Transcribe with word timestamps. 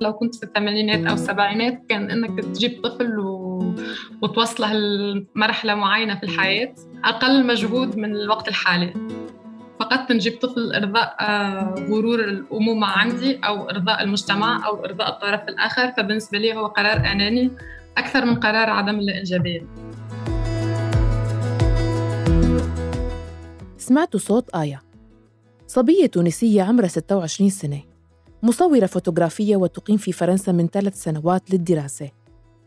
لو 0.00 0.12
كنت 0.12 0.34
في 0.34 0.42
الثمانينات 0.42 1.06
أو 1.06 1.14
السبعينات 1.14 1.82
كان 1.88 2.10
إنك 2.10 2.44
تجيب 2.44 2.80
طفل 2.82 3.18
و... 3.18 3.74
وتوصله 4.22 4.72
لمرحلة 4.74 5.74
معينة 5.74 6.14
في 6.14 6.22
الحياة 6.22 6.74
أقل 7.04 7.46
مجهود 7.46 7.96
من 7.96 8.16
الوقت 8.16 8.48
الحالي. 8.48 8.94
فقدت 9.80 10.12
نجيب 10.12 10.38
طفل 10.40 10.72
إرضاء 10.74 11.16
آه، 11.20 11.74
غرور 11.90 12.24
الأمومة 12.24 12.86
عندي 12.86 13.36
أو 13.36 13.70
إرضاء 13.70 14.02
المجتمع 14.02 14.66
أو 14.66 14.84
إرضاء 14.84 15.08
الطرف 15.08 15.48
الآخر. 15.48 15.92
فبالنسبة 15.92 16.38
لي 16.38 16.54
هو 16.54 16.66
قرار 16.66 16.96
أناني 16.96 17.50
أكثر 17.98 18.24
من 18.24 18.34
قرار 18.34 18.70
عدم 18.70 18.98
الإنجابية. 18.98 19.66
سمعتوا 23.78 24.20
صوت 24.20 24.50
آية. 24.54 24.89
صبية 25.70 26.06
تونسية 26.06 26.62
عمرها 26.62 26.88
26 26.88 27.50
سنة. 27.50 27.82
مصورة 28.42 28.86
فوتوغرافية 28.86 29.56
وتقيم 29.56 29.96
في 29.96 30.12
فرنسا 30.12 30.52
من 30.52 30.66
ثلاث 30.66 31.02
سنوات 31.02 31.50
للدراسة. 31.50 32.10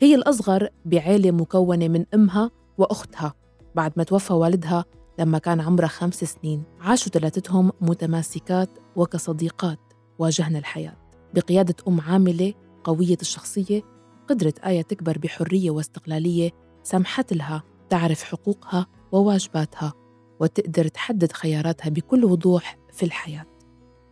هي 0.01 0.15
الأصغر 0.15 0.69
بعائلة 0.85 1.31
مكونة 1.31 1.87
من 1.87 2.05
أمها 2.13 2.51
وأختها. 2.77 3.33
بعد 3.75 3.93
ما 3.97 4.03
توفى 4.03 4.33
والدها 4.33 4.85
لما 5.19 5.37
كان 5.37 5.61
عمرها 5.61 5.87
خمس 5.87 6.23
سنين 6.23 6.63
عاشوا 6.79 7.11
ثلاثتهم 7.11 7.71
متماسكات 7.81 8.69
وكصديقات 8.95 9.79
واجهنا 10.19 10.59
الحياة. 10.59 10.97
بقيادة 11.33 11.75
أم 11.87 12.01
عاملة 12.01 12.53
قوية 12.83 13.17
الشخصية 13.21 13.81
قدرت 14.29 14.59
آية 14.59 14.81
تكبر 14.81 15.17
بحرية 15.17 15.71
واستقلالية 15.71 16.51
سمحت 16.83 17.33
لها 17.33 17.63
تعرف 17.89 18.23
حقوقها 18.23 18.87
وواجباتها 19.11 19.93
وتقدر 20.39 20.87
تحدد 20.87 21.31
خياراتها 21.31 21.89
بكل 21.89 22.25
وضوح 22.25 22.82
في 22.93 23.03
الحياة. 23.03 23.45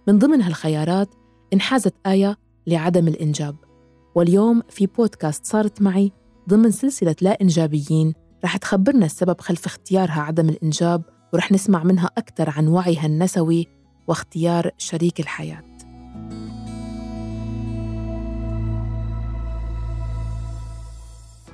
من 0.08 0.20
ضمن 0.20 0.42
هالخيارات 0.42 1.10
انحازت 1.54 1.94
آية 2.06 2.38
لعدم 2.68 3.08
الإنجاب. 3.08 3.56
واليوم 4.16 4.62
في 4.70 4.86
بودكاست 4.86 5.46
صارت 5.46 5.82
معي 5.82 6.12
ضمن 6.50 6.72
سلسلة 6.72 7.16
لا 7.22 7.38
إنجابيين 7.42 8.14
رح 8.44 8.58
تخبرنا 8.58 9.06
السبب 9.06 9.42
خلف 9.42 9.66
اختيارها 9.66 10.22
عدم 10.22 10.50
الإنجاب 10.50 11.04
ورح 11.34 11.52
نسمع 11.52 11.84
منها 11.84 12.10
أكثر 12.18 12.50
عن 12.50 12.68
وعيها 12.68 13.06
النسوي 13.06 13.68
واختيار 14.08 14.72
شريك 14.78 15.20
الحياة. 15.20 15.71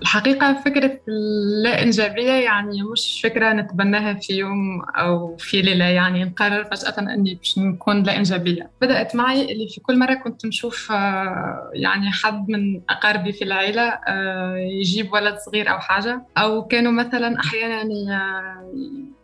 الحقيقة 0.08 0.62
فكرة 0.66 1.00
اللا 1.08 1.84
إنجابية 1.84 2.32
يعني 2.32 2.84
مش 2.84 3.20
فكرة 3.24 3.54
نتبناها 3.54 4.14
في 4.14 4.34
يوم 4.34 4.82
أو 4.82 5.38
في 5.38 5.62
ليلة. 5.62 5.86
يعني 5.86 6.24
نقرر 6.24 6.64
فجأة 6.64 7.00
أني 7.00 7.36
باش 7.36 7.58
نكون 7.58 8.04
لا 8.04 8.18
إنجابية. 8.18 8.70
بدأت 8.82 9.16
معي 9.16 9.52
اللي 9.52 9.68
في 9.68 9.82
كل 9.82 10.00
مرة 10.00 10.14
كنت 10.14 10.46
نشوف 10.46 10.92
آه، 10.92 11.72
يعني 11.74 12.12
حد 12.12 12.50
من 12.50 12.82
أقاربي 12.90 13.32
في 13.34 13.44
العيلة 13.44 13.82
آه، 13.82 14.56
يجيب 14.58 15.14
ولد 15.14 15.38
صغير 15.38 15.70
أو 15.70 15.80
حاجة. 15.80 16.22
أو 16.38 16.64
كانوا 16.64 16.92
مثلا 16.92 17.40
أحيانا 17.40 17.84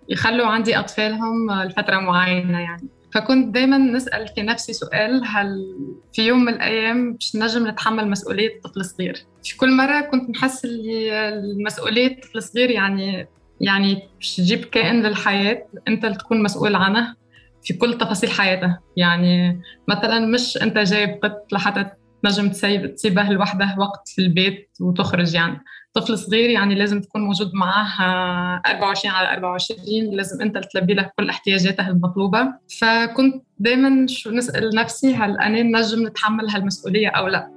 يخلوا 0.09 0.47
عندي 0.47 0.79
أطفالهم 0.79 1.51
لفترة 1.51 1.99
معينة 1.99 2.59
يعني. 2.59 2.89
فكنت 3.13 3.53
دايما 3.53 3.77
نسأل 3.77 4.27
في 4.27 4.41
نفسي 4.41 4.73
سؤال 4.73 5.23
هل 5.25 5.75
في 6.13 6.21
يوم 6.21 6.45
من 6.45 6.53
الأيام 6.53 7.13
باش 7.13 7.35
نجم 7.35 7.67
نتحمل 7.67 8.09
مسؤولية 8.09 8.61
طفل 8.63 8.85
صغير؟ 8.85 9.25
في 9.43 9.57
كل 9.57 9.77
مرة 9.77 10.01
كنت 10.01 10.29
نحس 10.29 10.65
اللي 10.65 11.29
المسؤولية 11.29 12.21
طفل 12.21 12.43
صغير 12.43 12.69
يعني 12.69 13.27
يعني 13.61 14.09
باش 14.15 14.35
تجيب 14.35 14.65
كائن 14.65 15.03
للحياة 15.03 15.65
أنت 15.87 16.05
اللي 16.05 16.17
تكون 16.17 16.43
مسؤول 16.43 16.75
عنه 16.75 17.15
في 17.63 17.73
كل 17.73 17.97
تفاصيل 17.97 18.31
حياته 18.31 18.77
يعني 18.97 19.61
مثلا 19.87 20.19
مش 20.19 20.57
أنت 20.57 20.77
جايب 20.77 21.19
قط 21.23 21.53
لحتى 21.53 21.85
تنجم 22.23 22.49
تسيبه 22.87 23.23
لوحده 23.23 23.75
وقت 23.77 24.07
في 24.07 24.21
البيت 24.21 24.69
وتخرج 24.81 25.33
يعني. 25.33 25.63
طفل 25.93 26.17
صغير 26.17 26.49
يعني 26.49 26.75
لازم 26.75 27.01
تكون 27.01 27.21
موجود 27.21 27.53
معاه 27.53 28.61
24 28.67 29.15
على 29.15 29.33
24 29.33 30.15
لازم 30.15 30.41
أنت 30.41 30.57
تلبي 30.57 30.93
له 30.93 31.11
كل 31.19 31.29
احتياجاته 31.29 31.87
المطلوبة. 31.87 32.53
فكنت 32.79 33.43
دائما 33.59 34.07
شو 34.07 34.31
نسأل 34.31 34.75
نفسي 34.75 35.15
هل 35.15 35.39
أنا 35.39 35.63
نجم 35.63 36.07
نتحمل 36.07 36.49
هالمسؤولية 36.49 37.07
أو 37.07 37.27
لا؟ 37.27 37.49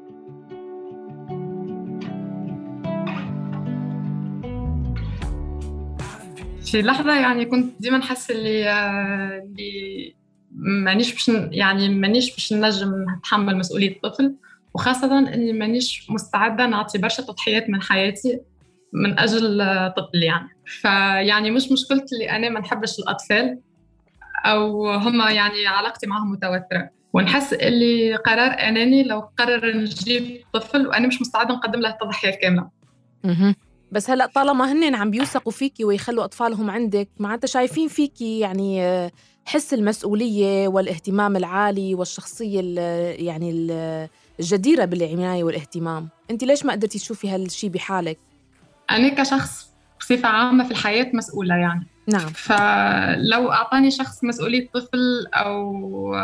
في 6.66 6.82
لحظة 6.82 7.20
يعني 7.20 7.44
كنت 7.44 7.80
ديما 7.80 7.98
نحس 7.98 8.30
اللي 8.30 8.72
اللي 9.42 10.14
مانيش 10.56 11.12
باش 11.12 11.28
يعني 11.50 11.88
مانيش 11.88 12.32
باش 12.32 12.52
نجم 12.52 13.06
نتحمل 13.18 13.58
مسؤولية 13.58 13.96
الطفل. 13.96 14.34
وخاصة 14.76 15.18
إني 15.18 15.52
مانيش 15.52 16.10
مستعدة 16.10 16.66
نعطي 16.66 16.98
برشا 16.98 17.22
تضحيات 17.22 17.70
من 17.70 17.82
حياتي 17.82 18.40
من 18.92 19.18
أجل 19.18 19.58
طفل 19.96 20.22
يعني. 20.22 20.48
فيعني 20.66 21.50
مش 21.50 21.72
مشكلتي 21.72 22.14
اللي 22.14 22.30
أنا 22.30 22.48
ما 22.48 22.60
نحبش 22.60 22.98
الأطفال 22.98 23.58
أو 24.44 24.90
هم 24.90 25.20
يعني 25.20 25.66
علاقتي 25.66 26.06
معهم 26.06 26.30
متوترة 26.30 26.90
ونحس 27.12 27.52
اللي 27.52 28.16
قرار 28.16 28.50
أناني 28.50 29.02
لو 29.02 29.20
قرر 29.38 29.76
نجيب 29.76 30.44
طفل 30.52 30.86
وأنا 30.86 31.06
مش 31.06 31.20
مستعدة 31.20 31.54
نقدم 31.54 31.80
له 31.80 31.88
التضحية 31.88 32.28
الكاملة 32.28 32.68
بس 33.92 34.10
هلا 34.10 34.26
طالما 34.26 34.72
هن 34.72 34.94
عم 34.94 35.10
بيوثقوا 35.10 35.52
فيكي 35.52 35.84
ويخلوا 35.84 36.24
أطفالهم 36.24 36.70
عندك 36.70 37.08
معناتها 37.18 37.46
شايفين 37.46 37.88
فيكي 37.88 38.38
يعني 38.40 38.82
حس 39.44 39.74
المسؤولية 39.74 40.68
والاهتمام 40.68 41.36
العالي 41.36 41.94
والشخصية 41.94 42.60
ال 42.60 42.76
يعني 43.24 43.50
ال 43.50 44.08
الجديرة 44.40 44.84
بالعناية 44.84 45.44
والاهتمام 45.44 46.08
أنت 46.30 46.44
ليش 46.44 46.64
ما 46.64 46.72
قدرتي 46.72 46.98
تشوفي 46.98 47.30
هالشي 47.30 47.68
بحالك؟ 47.68 48.18
أنا 48.90 49.08
كشخص 49.08 49.70
بصفة 50.00 50.28
عامة 50.28 50.64
في 50.64 50.70
الحياة 50.70 51.10
مسؤولة 51.14 51.54
يعني 51.54 51.86
نعم. 52.08 52.28
فلو 52.28 53.52
أعطاني 53.52 53.90
شخص 53.90 54.24
مسؤولية 54.24 54.68
طفل 54.74 55.26
أو 55.34 56.16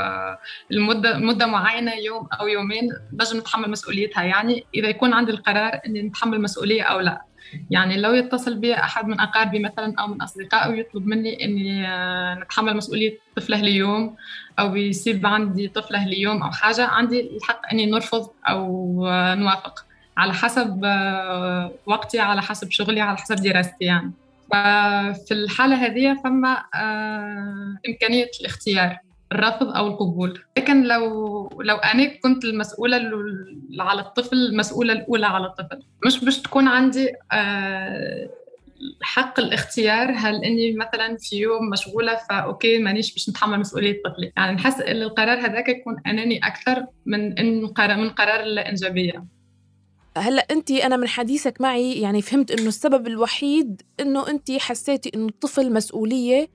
المدة 0.71 1.19
مدة 1.19 1.47
معينة 1.47 1.95
يوم 1.95 2.29
أو 2.41 2.49
يومين 2.49 2.89
لازم 3.13 3.39
نتحمل 3.39 3.71
مسؤوليتها. 3.71 4.23
يعني 4.23 4.65
إذا 4.75 4.89
يكون 4.89 5.13
عندي 5.13 5.33
القرار 5.33 5.81
إني 5.87 6.03
نتحمل 6.03 6.43
مسؤولية 6.43 6.83
أو 6.83 7.01
لا. 7.01 7.23
يعني 7.71 7.97
لو 7.97 8.15
يتصل 8.15 8.59
بي 8.59 8.75
أحد 8.75 9.09
من 9.09 9.21
أقاربي 9.21 9.59
مثلا 9.59 9.95
أو 9.99 10.07
من 10.07 10.23
أصدقائي 10.23 10.73
ويطلب 10.73 11.07
مني 11.07 11.45
إني 11.45 11.87
نتحمل 12.43 12.77
مسؤولية 12.77 13.19
طفله 13.37 13.61
ليوم 13.61 14.17
أو 14.59 14.77
يسيب 14.77 15.27
عندي 15.27 15.69
طفله 15.69 16.07
ليوم 16.07 16.43
أو 16.43 16.51
حاجة 16.51 16.87
عندي 16.87 17.37
الحق 17.37 17.61
إني 17.73 17.87
نرفض 17.87 18.31
أو 18.49 19.01
نوافق. 19.35 19.85
على 20.17 20.35
حسب 20.35 20.81
وقتي 21.87 22.21
على 22.21 22.43
حسب 22.43 22.71
شغلي 22.71 23.01
على 23.01 23.19
حسب 23.19 23.37
دراستي 23.37 23.85
يعني. 23.85 24.13
ففي 24.53 25.35
الحالة 25.35 25.77
هذه 25.87 26.17
فما 26.25 26.65
آه، 26.75 27.79
إمكانية 27.89 28.31
الاختيار 28.41 28.99
الرفض 29.33 29.69
أو 29.77 29.87
القبول. 29.87 30.43
لكن 30.59 30.83
لو 30.83 31.49
لو 31.63 31.77
أنا 31.77 32.07
كنت 32.23 32.45
المسؤولة 32.45 33.01
على 33.81 34.01
الطفل 34.01 34.37
المسؤولة 34.37 34.93
الأولى 34.93 35.27
على 35.27 35.47
الطفل 35.47 35.83
مش 36.07 36.25
باش 36.25 36.43
تكون 36.43 36.69
عندي 36.69 37.09
آه، 37.33 38.31
حق 39.03 39.41
الاختيار 39.41 40.13
هل 40.17 40.45
إني 40.45 40.75
مثلا 40.75 41.17
في 41.21 41.37
يوم 41.37 41.71
مشغولة 41.71 42.19
ف 42.31 42.40
okay 42.40 42.79
مانيش 42.79 43.13
باش 43.13 43.29
نتحمل 43.29 43.61
مسؤولية 43.61 44.03
طفلي. 44.05 44.33
يعني 44.37 44.53
نحس 44.53 44.81
إن 44.81 45.03
القرار 45.03 45.39
هذاك 45.39 45.69
يكون 45.69 45.97
اناني 46.07 46.47
أكثر 46.47 46.87
من 47.07 47.35
من 47.79 48.11
قرار 48.11 48.41
الإنجابية. 48.41 49.25
هلأ 50.17 50.47
أنت 50.51 50.71
أنا 50.71 50.97
من 50.97 51.09
حديثك 51.09 51.61
معي 51.61 51.93
يعني 51.93 52.23
فهمت 52.23 52.51
إنه 52.51 52.69
السبب 52.69 53.07
الوحيد 53.07 53.83
إنه 54.01 54.29
أنت 54.29 54.53
حسيتي 54.53 55.11
إنه 55.15 55.27
الطفل 55.27 55.73
مسؤولية 55.73 56.49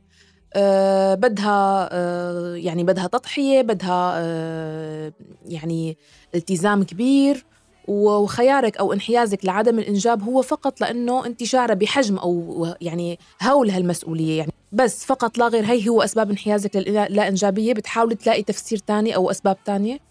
آه 0.53 1.15
بدها 1.15 1.89
آه 1.91 2.55
يعني 2.55 2.83
بدها 2.83 3.07
تضحية 3.07 3.61
بدها 3.61 4.13
آه 4.15 5.13
يعني 5.45 5.97
التزام 6.35 6.83
كبير 6.83 7.45
وخيارك 7.87 8.77
أو 8.77 8.93
انحيازك 8.93 9.45
لعدم 9.45 9.79
الإنجاب 9.79 10.23
هو 10.23 10.41
فقط 10.41 10.81
لأنه 10.81 11.25
أنت 11.25 11.43
شعرة 11.43 11.73
بحجم 11.73 12.17
أو 12.17 12.67
يعني 12.81 13.19
هول 13.43 13.69
هالمسؤولية. 13.69 14.37
يعني 14.37 14.51
بس 14.71 15.05
فقط 15.05 15.37
لا 15.37 15.47
غير 15.47 15.65
هي 15.65 15.89
هو 15.89 16.01
أسباب 16.01 16.29
انحيازك 16.29 16.75
للا 16.75 17.27
انجابيه 17.27 17.73
بتحاولي 17.73 18.15
تلاقي 18.15 18.43
تفسير 18.43 18.81
ثاني 18.87 19.15
أو 19.15 19.31
أسباب 19.31 19.57
ثانية 19.65 20.06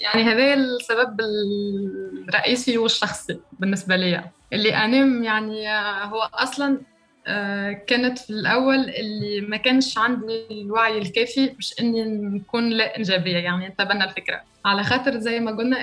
يعني 0.00 0.22
هذا 0.22 0.54
السبب 0.54 1.20
الرئيسي 1.20 2.78
والشخصي 2.78 3.40
بالنسبة 3.52 3.96
لي 3.96 4.24
اللي 4.52 4.74
أنا 4.74 5.24
يعني 5.24 5.68
هو 6.04 6.30
أصلا 6.34 6.78
آه، 7.26 7.72
كانت 7.72 8.18
في 8.18 8.30
الأول 8.30 8.76
اللي 8.76 9.40
ما 9.40 9.56
كانش 9.56 9.98
عندي 9.98 10.46
الوعي 10.50 10.98
الكافي 10.98 11.48
باش 11.48 11.74
إني 11.80 12.04
نكون 12.04 12.68
لا 12.70 12.96
إنجابية. 12.96 13.36
يعني 13.36 13.68
نتبنى 13.68 14.04
الفكرة. 14.04 14.42
على 14.64 14.82
خاطر 14.82 15.18
زي 15.18 15.40
ما 15.40 15.50
قلنا 15.50 15.76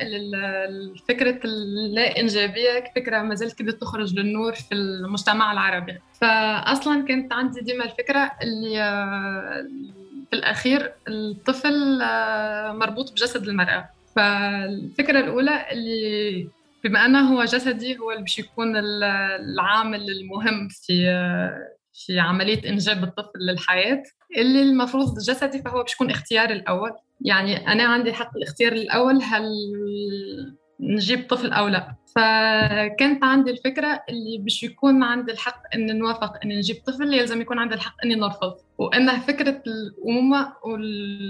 فكرة 1.07 1.39
اللا 1.45 2.19
إنجابية 2.19 2.83
فكرة 2.95 3.21
ما 3.21 3.35
زالت 3.35 3.59
كده 3.59 3.71
تخرج 3.71 4.13
للنور 4.13 4.53
في 4.53 4.73
المجتمع 4.73 5.51
العربي. 5.51 5.99
فأصلا 6.21 7.05
كانت 7.05 7.33
عندي 7.33 7.61
ديما 7.61 7.85
الفكرة 7.85 8.31
اللي 8.41 8.77
في 10.29 10.35
الأخير 10.35 10.93
الطفل 11.07 12.01
آه، 12.01 12.71
مربوط 12.71 13.11
بجسد 13.11 13.47
المرأة. 13.47 13.89
فالفكرة 14.15 15.19
الأولى 15.19 15.71
اللي 15.71 16.47
بما 16.83 17.05
أنه 17.05 17.33
هو 17.33 17.43
جسدي 17.43 17.97
هو 17.97 18.11
اللي 18.11 18.21
باش 18.21 18.39
يكون 18.39 18.77
العامل 18.77 20.09
المهم 20.09 20.67
في 20.67 21.05
في 21.93 22.19
عملية 22.19 22.69
إنجاب 22.69 23.03
الطفل 23.03 23.39
للحياة. 23.39 24.03
اللي 24.37 24.61
المفروض 24.61 25.19
جسدي 25.19 25.61
فهو 25.61 25.81
باش 25.81 25.93
يكون 25.93 26.11
اختياري 26.11 26.53
الأول. 26.53 26.91
يعني 27.21 27.67
أنا 27.67 27.83
عندي 27.83 28.13
حق 28.13 28.37
الاختيار 28.37 28.71
الأول 28.71 29.21
هل 29.23 29.43
نجيب 30.79 31.27
طفل 31.29 31.51
أو 31.53 31.67
لا. 31.67 31.95
فكانت 32.15 33.23
عندي 33.23 33.51
الفكرة 33.51 34.03
اللي 34.09 34.37
باش 34.37 34.63
يكون 34.63 35.03
عندي 35.03 35.31
الحق 35.31 35.61
إن 35.75 35.97
نوافق 35.97 36.33
إن 36.45 36.49
نجيب 36.49 36.75
طفل 36.85 37.13
يلزم 37.13 37.41
يكون 37.41 37.59
عندي 37.59 37.75
الحق 37.75 37.95
إني 38.05 38.15
نرفض. 38.15 38.53
وإنها 38.77 39.19
فكرة 39.19 39.61
الأمومة 39.67 40.53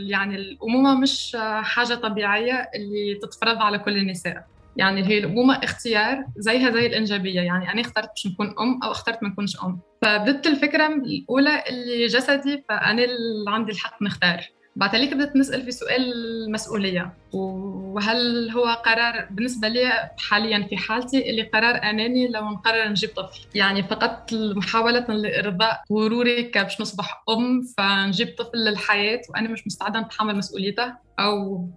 يعني 0.07 0.35
الأمومة 0.35 0.99
مش 0.99 1.37
حاجة 1.61 1.93
طبيعية 1.93 2.69
اللي 2.75 3.19
تتفرض 3.21 3.57
على 3.57 3.79
كل 3.79 3.97
النساء. 3.97 4.45
يعني 4.77 5.07
هي 5.07 5.17
الأمومة 5.17 5.63
اختيار 5.63 6.25
زيها 6.37 6.71
زي 6.71 6.85
الإنجابية. 6.85 7.41
يعني 7.41 7.71
أنا 7.71 7.81
اخترت 7.81 8.09
باش 8.09 8.27
نكون 8.27 8.55
أم 8.59 8.83
أو 8.83 8.91
اخترت 8.91 9.23
ما 9.23 9.29
نكونش 9.29 9.63
أم. 9.63 9.79
فبدت 10.01 10.47
الفكرة 10.47 10.87
الأولى 10.87 11.63
اللي 11.69 12.07
جسدي 12.07 12.63
فأنا 12.69 13.03
اللي 13.03 13.51
عندي 13.51 13.71
الحق 13.71 14.01
نختار. 14.01 14.41
بعد 14.75 14.95
هيك 14.95 15.13
بدأت 15.13 15.35
نسأل 15.35 15.61
في 15.61 15.71
سؤال 15.71 16.13
المسؤولية 16.13 17.13
وهل 17.33 18.49
هو 18.49 18.65
قرار 18.65 19.27
بالنسبة 19.31 19.67
لي 19.67 20.09
حاليا 20.17 20.67
في 20.69 20.77
حالتي 20.77 21.29
اللي 21.29 21.41
قرار 21.41 21.75
أناني 21.75 22.27
لو 22.27 22.49
نقرر 22.49 22.89
نجيب 22.89 23.09
طفل. 23.09 23.39
يعني 23.55 23.83
فقط 23.83 24.33
محاولة 24.33 24.99
لإرضاء 24.99 25.83
غروري 25.93 26.43
كباش 26.43 26.81
نصبح 26.81 27.23
أم 27.29 27.61
فنجيب 27.77 28.35
طفل 28.37 28.57
للحياة 28.57 29.21
وأنا 29.29 29.49
مش 29.49 29.67
مستعدة 29.67 29.99
نتحمل 29.99 30.35
مسؤوليته 30.35 30.93
أو 31.19 31.67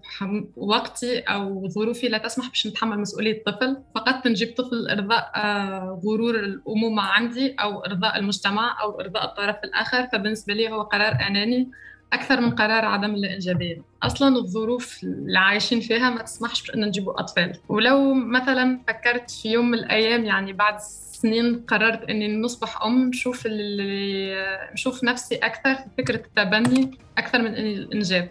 وقتي 0.56 1.18
أو 1.18 1.68
ظروفي 1.68 2.08
لا 2.08 2.18
تسمح 2.18 2.48
باش 2.48 2.66
نتحمل 2.66 2.98
مسؤولية 2.98 3.42
طفل. 3.46 3.76
فقط 3.94 4.26
نجيب 4.26 4.54
طفل 4.56 4.88
إرضاء 4.90 5.32
آه، 5.36 6.00
غرور 6.06 6.34
الأمومة 6.40 7.02
عندي 7.02 7.54
أو 7.60 7.84
إرضاء 7.84 8.18
المجتمع 8.18 8.80
أو 8.82 9.00
إرضاء 9.00 9.24
الطرف 9.24 9.56
الآخر. 9.64 10.06
فبالنسبة 10.12 10.54
لي 10.54 10.68
هو 10.70 10.82
قرار 10.82 11.12
أناني 11.26 11.70
أكثر 12.14 12.40
من 12.40 12.50
قرار 12.50 12.84
عدم 12.84 13.14
الإنجابية. 13.14 13.82
أصلا 14.02 14.36
الظروف 14.36 15.04
اللي 15.04 15.38
عايشين 15.38 15.80
فيها 15.80 16.10
ما 16.10 16.22
تسمحش 16.22 16.66
بأن 16.66 16.84
نجيبوا 16.84 17.20
أطفال. 17.20 17.52
ولو 17.68 18.14
مثلا 18.14 18.80
فكرت 18.88 19.30
في 19.30 19.48
يوم 19.52 19.70
من 19.70 19.78
الأيام 19.78 20.24
يعني 20.24 20.52
بعد 20.52 20.78
سنين 21.12 21.64
قررت 21.68 22.02
إني 22.10 22.36
نصبح 22.36 22.82
أم 22.82 23.08
نشوف 23.08 23.46
اللي 23.46 24.34
نشوف 24.72 25.04
نفسي 25.04 25.34
أكثر 25.34 25.74
في 25.74 25.84
فكرة 25.98 26.22
التبني 26.26 26.90
أكثر 27.18 27.42
من 27.42 27.54
الإنجاب. 27.54 28.28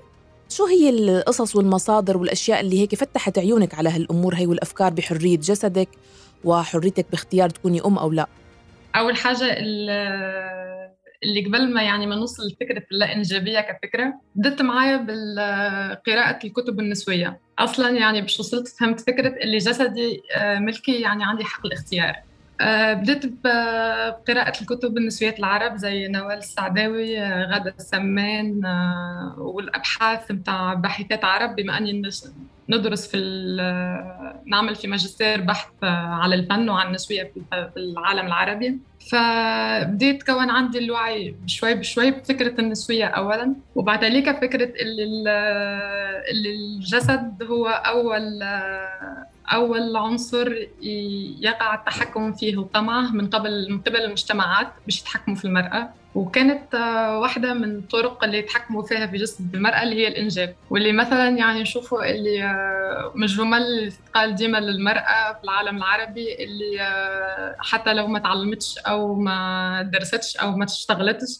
شو 0.49 0.65
هي 0.65 0.89
القصص 0.89 1.55
والمصادر 1.55 2.17
والأشياء 2.17 2.59
اللي 2.59 2.79
هيك 2.79 2.95
فتحت 2.95 3.37
عيونك 3.37 3.75
على 3.75 3.89
هالأمور؟ 3.89 4.35
هي 4.35 4.45
والأفكار 4.45 4.93
بحرية 4.93 5.37
جسدك 5.37 5.89
وحريتك 6.43 7.05
باختيار 7.11 7.49
تكوني 7.49 7.81
أم 7.85 7.97
أو 7.97 8.11
لا؟ 8.11 8.27
أول 8.95 9.15
حاجة 9.15 9.57
اللي 11.23 11.45
قبل 11.45 11.73
ما 11.73 11.83
يعني 11.83 12.07
ما 12.07 12.15
نوصل 12.15 12.47
لفكرة 12.47 12.83
اللا 12.91 13.13
انجابيه 13.13 13.59
كفكرة 13.59 14.13
بدت 14.35 14.61
معايا 14.61 14.97
بقراءه 14.97 16.47
الكتب 16.47 16.79
النسوية. 16.79 17.39
أصلا 17.59 17.89
يعني 17.89 18.21
باش 18.21 18.39
وصلت 18.39 18.67
فهمت 18.67 18.99
فكرة 19.01 19.43
اللي 19.43 19.57
جسدي 19.57 20.21
آه، 20.35 20.59
ملكي 20.59 21.01
يعني 21.01 21.23
عندي 21.23 21.43
حق 21.43 21.65
الاختيار. 21.65 22.15
آه، 22.61 22.93
بديت 22.93 23.25
بقراءة 23.25 24.61
الكتب 24.61 24.97
النسويات 24.97 25.39
العرب 25.39 25.77
زي 25.77 26.07
نوال 26.07 26.37
السعداوي 26.37 27.19
آه، 27.19 27.45
غادة 27.45 27.75
السمان 27.79 28.61
والأبحاث 29.37 30.31
متاع 30.31 30.73
باحثات 30.73 31.25
عرب 31.25 31.55
بما 31.55 31.77
أني 31.77 31.91
ندرس 32.69 33.07
في 33.07 33.17
نعمل 34.45 34.75
في 34.75 34.87
ماجستير 34.87 35.41
بحث 35.41 35.69
على 35.83 36.35
الفن 36.35 36.69
وعن 36.69 36.87
النسوية 36.87 37.33
في 37.51 37.77
العالم 37.77 38.27
العربي. 38.27 38.77
فبديت 39.11 40.23
كون 40.23 40.49
عندي 40.49 40.77
الوعي 40.77 41.35
شوي 41.45 41.73
بشوي 41.73 42.11
بفكرة 42.11 42.61
النسوية 42.61 43.05
أولا 43.05 43.55
وبعد 43.75 44.03
ذلك 44.03 44.41
فكرة 44.41 44.73
اللي 44.81 46.53
الجسد 46.55 47.43
هو 47.43 47.67
أول 47.67 48.43
أول 49.47 49.95
عنصر 49.95 50.53
يقع 51.39 51.75
التحكم 51.75 52.33
فيه 52.33 52.57
وطمعه 52.57 53.11
من 53.11 53.29
قبل 53.29 53.71
من 53.71 53.81
قبل 53.81 53.95
المجتمعات 53.95 54.67
باش 54.85 55.01
يتحكموا 55.01 55.35
في 55.35 55.45
المرأة. 55.45 55.89
وكانت 56.15 56.75
آه، 56.75 57.19
واحدة 57.19 57.53
من 57.53 57.75
الطرق 57.75 58.23
اللي 58.23 58.37
يتحكموا 58.37 58.83
فيها 58.83 59.07
في 59.07 59.17
جسد 59.17 59.55
المرأة 59.55 59.83
اللي 59.83 59.95
هي 59.95 60.07
الإنجاب. 60.07 60.55
واللي 60.69 60.91
مثلا 60.91 61.29
يعني 61.29 61.61
نشوفوا 61.61 62.11
اللي 62.11 62.43
آه، 62.43 63.11
من 63.15 63.23
الجمل 63.23 63.93
اللي 64.15 64.33
ديما 64.35 64.57
للمرأة 64.57 65.33
في 65.33 65.43
العالم 65.43 65.77
العربي 65.77 66.43
اللي 66.43 66.81
آه، 66.81 67.55
حتى 67.59 67.93
لو 67.93 68.07
ما 68.07 68.19
تعلمتش 68.19 68.77
أو 68.77 69.15
ما 69.15 69.89
درستش 69.93 70.37
أو 70.37 70.57
ما 70.57 70.65
اشتغلتش 70.65 71.39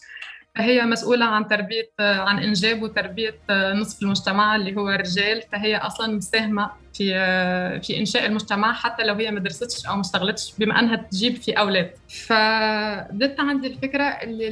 هي 0.58 0.86
مسؤولة 0.86 1.26
عن 1.26 1.48
تربية 1.48 1.90
عن 2.00 2.40
إنجاب 2.40 2.84
وتربية 2.84 3.36
نصف 3.52 4.02
المجتمع 4.04 4.56
اللي 4.56 4.76
هو 4.76 4.90
الرجال 4.90 5.42
فهي 5.52 5.78
أصلا 5.78 6.16
مساهمة 6.16 6.72
في 6.94 7.14
في 7.84 8.00
إنشاء 8.00 8.26
المجتمع 8.26 8.74
حتى 8.74 9.04
لو 9.04 9.14
هي 9.14 9.32
ما 9.32 9.40
درستش 9.40 9.86
أو 9.86 9.96
ما 9.96 10.02
اشتغلتش 10.02 10.54
بما 10.60 10.80
أنها 10.80 10.96
تجيب 10.96 11.36
في 11.36 11.52
أولاد. 11.52 11.92
فبدت 12.08 13.40
عندي 13.40 13.68
الفكرة 13.68 14.04
اللي 14.04 14.48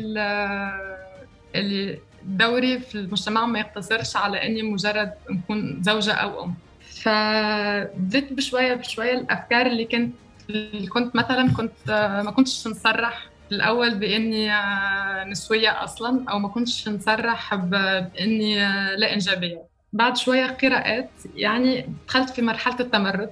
اللي 1.56 2.00
دوري 2.26 2.80
في 2.80 2.96
المجتمع 2.96 3.46
ما 3.46 3.60
يقتصرش 3.60 4.16
على 4.16 4.48
إني 4.48 4.64
مجرد 4.64 5.14
نكون 5.30 5.84
زوجة 5.84 6.14
أو 6.14 6.44
أم. 6.44 6.54
فبدت 6.82 8.34
بشوية 8.34 8.74
بشوية 8.74 9.14
الأفكار 9.14 9.66
اللي 9.66 9.86
كنت 9.86 10.16
اللي 10.50 10.88
كنت 10.88 11.16
مثلا 11.16 11.54
كنت 11.54 11.90
ما 12.26 12.32
كنتش 12.32 12.68
نصرح 12.68 13.31
الأول 13.52 13.96
بإني 13.96 14.54
آه، 14.54 15.24
نسوية 15.24 15.84
أصلا 15.84 16.26
أو 16.30 16.40
ما 16.40 16.48
كنتش 16.48 16.90
نصرح 16.90 17.56
بإني 17.56 18.66
آه، 18.66 18.96
لا 18.96 19.14
إنجابية. 19.14 19.64
بعد 19.94 20.18
شوية 20.18 20.46
قراءات 20.48 21.10
يعني 21.36 21.90
دخلت 22.08 22.30
في 22.30 22.42
مرحلة 22.42 22.80
التمرد. 22.80 23.30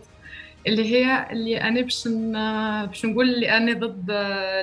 اللي 0.67 0.95
هي 0.95 1.27
اللي 1.31 1.61
أنا 1.61 1.81
باش 1.81 2.07
باش 2.88 3.06
نقول 3.06 3.29
اللي 3.29 3.57
أنا 3.57 3.73
ضد 3.73 4.06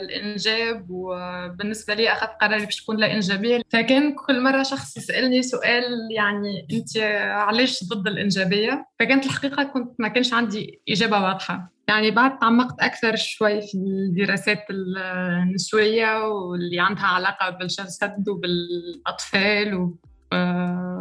الإنجاب 0.03 0.87
وبالنسبة 0.91 1.95
لي 1.95 2.13
أخذت 2.13 2.31
قراري 2.41 2.65
باش 2.65 2.77
تكون 2.77 2.97
لا 2.97 3.15
إنجابية. 3.15 3.63
فكان 3.71 4.15
كل 4.15 4.43
مرة 4.43 4.63
شخص 4.63 4.97
يسألني 4.97 5.43
سؤال 5.43 5.85
يعني 6.11 6.67
أنت 6.73 6.97
علاش 7.33 7.85
ضد 7.85 8.07
الإنجابية؟ 8.07 8.87
فكانت 9.01 9.27
الحقيقة 9.27 9.65
كنت 9.65 9.93
ما 9.99 10.09
كانش 10.09 10.33
عندي 10.33 10.81
إجابة 10.89 11.23
واضحة. 11.23 11.73
يعني 11.89 12.11
بعد 12.11 12.39
تعمقت 12.39 12.81
أكثر 12.81 13.17
شوي 13.17 13.61
في 13.61 13.75
الدراسات 13.75 14.67
النسوية 14.71 16.25
واللي 16.29 16.81
عندها 16.81 17.07
علاقة 17.07 17.51
بالجسد 17.51 18.29
وبالأطفال 18.29 19.91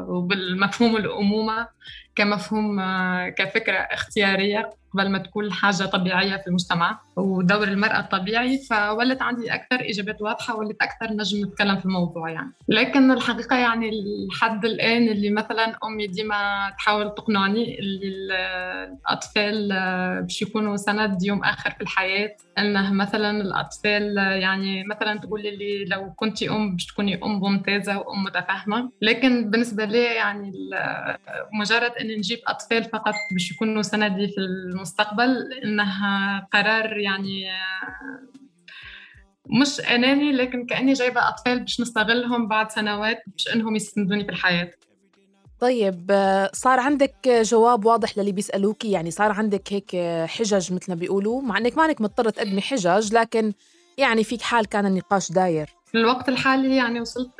وبالمفهوم 0.09 0.97
الأمومة. 0.97 1.67
كمفهوم 2.15 2.81
كفكرة 3.29 3.77
اختيارية 3.77 4.69
قبل 4.93 5.09
ما 5.09 5.17
تكون 5.17 5.51
حاجة 5.51 5.83
طبيعية 5.83 6.37
في 6.37 6.47
المجتمع 6.47 6.99
ودور 7.15 7.67
المرأة 7.67 7.99
الطبيعي 7.99 8.57
فولت 8.57 9.21
عندي 9.21 9.53
أكثر 9.53 9.89
إجابات 9.89 10.21
واضحة 10.21 10.55
ولت 10.55 10.81
أكثر 10.81 11.13
نجم 11.13 11.45
نتكلم 11.45 11.75
في 11.75 11.85
الموضوع 11.85 12.29
يعني. 12.29 12.51
لكن 12.67 13.11
الحقيقة 13.11 13.55
يعني 13.57 13.91
لحد 14.29 14.65
الآن 14.65 15.07
اللي 15.07 15.29
مثلا 15.29 15.77
أمي 15.83 16.07
ديما 16.07 16.69
تحاول 16.77 17.13
تقنعني 17.15 17.79
اللي 17.79 18.07
الأطفال 18.83 19.69
باش 20.21 20.41
يكونوا 20.41 20.77
سند 20.77 21.23
يوم 21.23 21.43
آخر 21.43 21.71
في 21.71 21.81
الحياة 21.81 22.35
أنه 22.57 22.93
مثلا 22.93 23.41
الأطفال 23.41 24.17
يعني 24.17 24.83
مثلا 24.83 25.19
تقول 25.19 25.41
لي 25.41 25.85
لو 25.85 26.13
كنتي 26.15 26.49
أم 26.49 26.71
باش 26.71 26.85
تكوني 26.85 27.23
أم 27.23 27.39
ممتازة 27.39 27.97
وأم 27.97 28.23
متفاهمة. 28.23 28.91
لكن 29.01 29.49
بالنسبة 29.49 29.85
لي 29.85 30.03
يعني 30.03 30.51
مجرد 31.53 31.91
أني 32.05 32.15
نجيب 32.15 32.39
أطفال 32.47 32.83
فقط 32.83 33.13
باش 33.31 33.51
يكونوا 33.51 33.81
سندي 33.81 34.27
في 34.27 34.37
المستقبل 34.37 35.53
انها 35.63 36.47
قرار 36.53 36.97
يعني 36.97 37.45
مش 39.61 39.79
أناني 39.79 40.31
لكن 40.31 40.65
كأني 40.65 40.93
جايبة 40.93 41.29
أطفال 41.29 41.59
باش 41.59 41.81
نستغلهم 41.81 42.47
بعد 42.47 42.71
سنوات 42.71 43.17
باش 43.27 43.55
إنهم 43.55 43.75
يسندوني 43.75 44.23
في 44.23 44.29
الحياة. 44.31 44.71
طيب 45.59 46.11
صار 46.53 46.79
عندك 46.79 47.27
جواب 47.27 47.85
واضح 47.85 48.17
للي 48.17 48.31
بيسألوكي؟ 48.31 48.91
يعني 48.91 49.11
صار 49.11 49.31
عندك 49.31 49.73
هيك 49.73 49.95
حجج 50.29 50.73
مثل 50.73 50.85
ما 50.91 50.95
بيقولوا؟ 50.95 51.41
مع 51.41 51.57
إنك 51.57 51.77
ما 51.77 51.85
انك 51.85 52.01
مضطرة 52.01 52.29
تقدمي 52.29 52.61
حجج 52.61 53.13
لكن 53.13 53.53
يعني 53.97 54.23
فيك 54.23 54.41
حال 54.41 54.65
كان 54.65 54.85
النقاش 54.85 55.31
داير. 55.31 55.74
في 55.95 56.01
الوقت 56.01 56.29
الحالي 56.29 56.75
يعني 56.75 57.01
وصلت 57.01 57.31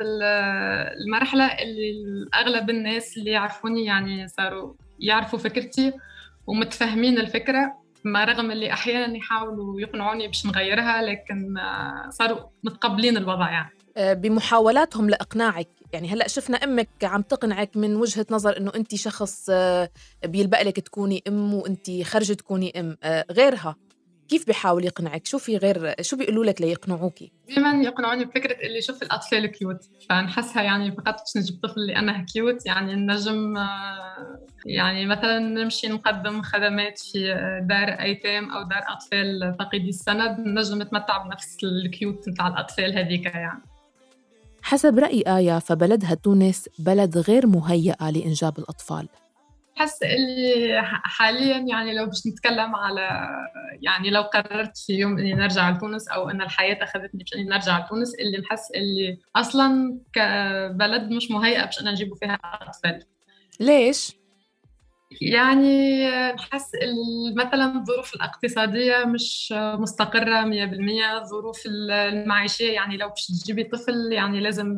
المرحلة 1.06 1.44
اللي 1.44 2.26
أغلب 2.34 2.70
الناس 2.70 3.16
اللي 3.16 3.30
يعرفوني 3.30 3.84
يعني 3.84 4.28
صاروا 4.28 4.74
يعرفوا 5.00 5.38
فكرتي 5.38 5.92
ومتفاهمين 6.46 7.18
الفكرة 7.18 7.72
ما 8.04 8.24
رغم 8.24 8.50
اللي 8.50 8.72
أحيانا 8.72 9.16
يحاولوا 9.16 9.80
يقنعوني 9.80 10.26
باش 10.26 10.46
نغيرها 10.46 11.02
لكن 11.02 11.58
آه، 11.58 12.08
صاروا 12.10 12.38
متقبلين 12.64 13.16
الوضع 13.16 13.50
يعني. 13.50 13.70
آه، 13.96 14.12
بمحاولاتهم 14.12 15.10
لإقناعك 15.10 15.68
يعني 15.92 16.08
هلأ 16.08 16.28
شفنا 16.28 16.56
أمك 16.56 16.88
عم 17.02 17.22
تقنعك 17.22 17.76
من 17.76 17.96
وجهة 17.96 18.26
نظر 18.30 18.56
إنه 18.56 18.72
انت 18.74 18.94
شخص 18.94 19.50
آه، 19.50 19.90
بيلبق 20.24 20.62
لك 20.62 20.80
تكوني 20.80 21.22
أم 21.28 21.54
وانت 21.54 22.02
خرجت 22.02 22.38
تكوني 22.40 22.80
أم 22.80 22.96
غيرها. 23.30 23.76
كيف 24.28 24.46
بيحاول 24.46 24.84
يقنعك؟ 24.84 25.26
شو 25.26 25.38
في 25.38 25.56
غير 25.56 25.94
شو 26.00 26.16
بيقولوا 26.16 26.44
لك 26.44 26.60
ليقنعوكي؟ 26.60 27.32
دائما 27.48 27.82
يقنعوني 27.84 28.24
بفكرة 28.24 28.66
اللي 28.66 28.82
شوف 28.82 29.02
الأطفال 29.02 29.46
cute 29.46 29.84
فنحسها 30.08 30.62
يعني 30.62 30.92
فقط 30.92 31.14
باش 31.20 31.36
نجيب 31.36 31.60
طفل 31.62 31.86
لأنه 31.86 32.24
cute 32.24 32.66
يعني 32.66 32.92
النجم 32.92 33.56
آه، 33.56 34.38
يعني 34.66 35.06
مثلا 35.06 35.38
نمشي 35.38 35.88
نقدم 35.88 36.42
خدمات 36.42 36.98
في 36.98 37.18
دار 37.68 37.88
أيتام 37.88 38.50
أو 38.50 38.62
دار 38.62 38.82
أطفال 38.88 39.56
فاقدي 39.58 39.88
السند 39.88 40.40
نجم 40.40 40.82
نتمتع 40.82 41.24
بنفس 41.24 41.56
ال 41.64 41.77
cute 41.77 42.28
نتاع 42.28 42.48
الأطفال 42.48 42.98
هذيك 42.98 43.24
يعني. 43.24 43.62
حسب 44.62 44.98
رأي 44.98 45.22
آية 45.26 45.58
فبلدها 45.58 46.14
تونس 46.14 46.68
بلد 46.78 47.18
غير 47.18 47.46
مهيأ 47.46 47.96
لإنجاب 48.00 48.58
الأطفال. 48.58 49.08
نحس 49.76 50.02
اللي 50.02 50.82
حاليا 51.04 51.58
يعني 51.58 51.94
لو 51.94 52.06
باش 52.06 52.26
نتكلم 52.26 52.76
على 52.76 53.28
يعني 53.82 54.10
لو 54.10 54.22
قررت 54.22 54.78
في 54.78 54.92
يوم 54.92 55.18
إني 55.18 55.34
نرجع 55.34 55.70
لتونس 55.70 56.08
أو 56.08 56.30
إن 56.30 56.42
الحياة 56.42 56.84
اخذتني 56.84 57.20
باش 57.22 57.34
إني 57.34 57.44
نرجع 57.44 57.78
لتونس 57.78 58.14
اللي 58.14 58.38
نحس 58.38 58.70
اللي 58.74 59.18
أصلا 59.36 59.98
كبلد 60.12 61.10
مش 61.10 61.30
مهيئه 61.30 61.64
باش 61.64 61.80
أنا 61.80 61.90
نجيبوا 61.90 62.16
فيها 62.16 62.38
أطفال 62.44 63.02
ليش؟ 63.60 64.16
يعني 65.10 66.10
نحس 66.32 66.72
مثلا 67.36 67.78
الظروف 67.78 68.14
الاقتصادية 68.14 69.04
مش 69.04 69.54
مستقرة 69.56 70.44
100% 70.44 71.22
الظروف 71.22 71.62
المعيشية 71.66 72.72
يعني 72.72 72.96
لو 72.96 73.08
باش 73.08 73.26
تجيبي 73.26 73.64
طفل 73.64 74.12
يعني 74.12 74.40
لازم 74.40 74.76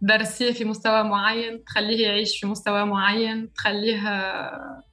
تدرسيه 0.00 0.52
في 0.52 0.64
مستوى 0.64 1.02
معين 1.02 1.64
تخليه 1.64 2.06
يعيش 2.06 2.40
في 2.40 2.46
مستوى 2.46 2.84
معين 2.84 3.52
تخليها 3.52 4.84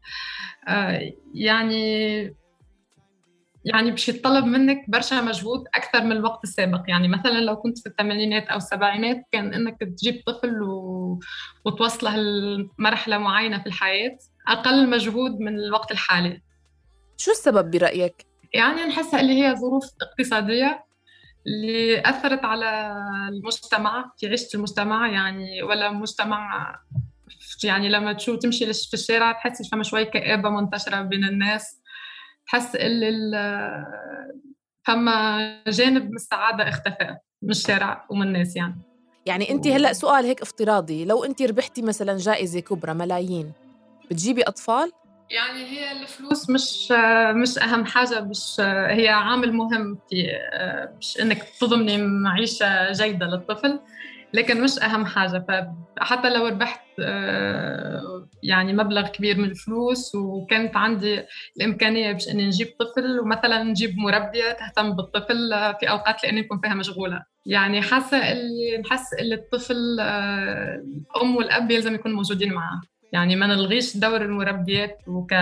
آه، 0.68 1.14
يعني 1.34 2.36
يعني 3.66 3.92
باش 3.92 4.10
يتطلب 4.10 4.46
منك 4.46 4.86
برشا 4.88 5.16
مجهود 5.16 5.64
أكثر 5.76 6.04
من 6.04 6.12
الوقت 6.12 6.44
السابق. 6.44 6.84
يعني 6.88 7.08
مثلا 7.08 7.40
لو 7.42 7.56
كنت 7.56 7.80
في 7.80 7.90
الثمانينات 7.90 8.48
أو 8.48 8.58
السبعينات 8.58 9.28
كان 9.32 9.54
إنك 9.54 9.78
تجيب 9.80 10.24
طفل 10.28 10.62
و... 10.62 11.20
وتوصله 11.66 12.18
لمرحلة 12.18 13.18
معينة 13.18 13.60
في 13.60 13.66
الحياة 13.68 14.18
أقل 14.48 14.90
مجهود 14.90 15.40
من 15.40 15.60
الوقت 15.60 15.92
الحالي. 15.92 16.42
شو 17.18 17.32
السبب 17.32 17.72
برأيك؟ 17.72 18.26
يعني 18.54 18.82
نحسها 18.82 19.20
اللي 19.20 19.44
هي 19.44 19.56
ظروف 19.56 19.84
اقتصادية 20.02 20.86
اللي 21.48 22.02
أثرت 22.06 22.46
على 22.46 22.96
المجتمع 23.30 24.12
في 24.18 24.28
عيشة 24.28 24.48
المجتمع. 24.56 25.08
يعني 25.08 25.64
ولا 25.64 25.92
مجتمع 25.92 26.76
يعني 27.64 27.90
لما 27.90 28.14
تشوف 28.14 28.40
تمشي 28.40 28.74
في 28.74 28.94
الشارع 28.94 29.32
تحسي 29.32 29.70
فما 29.72 29.84
شوي 29.84 30.06
كآبة 30.06 30.50
منتشرة 30.50 31.02
بين 31.02 31.24
الناس. 31.24 31.82
تحس 32.48 32.76
اللي 32.76 33.10
فما 34.88 35.40
جانب 35.68 36.10
من 36.10 36.16
السعادة 36.16 36.70
اختفى 36.70 37.18
من 37.42 37.50
الشارع 37.50 38.06
ومن 38.10 38.28
الناس 38.28 38.56
يعني. 38.56 38.76
يعني 39.26 39.52
انت 39.52 39.68
هلأ 39.68 39.94
سؤال 39.94 40.26
هيك 40.26 40.42
افتراضي 40.42 41.06
لو 41.06 41.24
انت 41.24 41.42
ربحتي 41.42 41.82
مثلا 41.82 42.18
جائزة 42.18 42.60
كبرى 42.60 42.94
ملايين 42.94 43.52
بتجيبي 44.12 44.44
أطفال؟ 44.44 44.92
يعني 45.30 45.66
هي 45.66 45.92
الفلوس 45.92 46.50
مش 46.50 46.92
مش 47.42 47.58
أهم 47.58 47.86
حاجة 47.86 48.22
مش 48.22 48.60
هي 48.90 49.10
عامل 49.10 49.54
مهم 49.54 50.00
في 50.10 50.28
مش 51.00 51.22
إنك 51.22 51.44
تضمني 51.60 51.98
معيشة 51.98 52.92
جيدة 52.92 53.26
للطفل. 53.26 53.80
لكن 54.36 54.62
مش 54.64 54.80
أهم 54.80 55.06
حاجة. 55.06 55.46
فحتى 55.98 56.30
لو 56.30 56.48
ربحت 56.48 56.82
آه، 57.00 58.28
يعني 58.44 58.74
مبلغ 58.74 59.08
كبير 59.08 59.38
من 59.38 59.46
الفلوس 59.46 60.16
وكانت 60.16 60.78
عندي 60.78 61.24
الإمكانية 61.58 62.12
باش 62.12 62.30
إني 62.30 62.46
نجيب 62.46 62.68
طفل 62.80 63.20
ومثلا 63.20 63.64
نجيب 63.64 63.98
مربية 63.98 64.52
تهتم 64.52 64.96
بالطفل 64.96 65.50
في 65.80 65.90
أوقات 65.90 66.24
لأني 66.24 66.42
نكون 66.42 66.60
فيها 66.60 66.74
مشغولة. 66.74 67.24
يعني 67.46 67.82
حاسة 67.82 68.32
اللي 68.32 68.78
نحس 68.78 69.14
اللي 69.14 69.36
الطفل 69.36 69.98
آه، 70.00 70.84
الام 71.16 71.36
والأب 71.36 71.72
يلزم 71.72 71.96
يكونوا 71.96 72.18
موجودين 72.18 72.54
معاه. 72.54 72.82
يعني 73.14 73.36
ما 73.36 73.48
نلغيش 73.48 73.98
دور 73.98 74.22
المربيات 74.22 74.98
وك 75.08 75.34